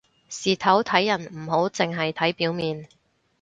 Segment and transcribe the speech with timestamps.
[0.29, 2.87] 事頭睇人唔好淨係睇表面